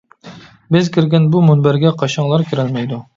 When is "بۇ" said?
1.35-1.41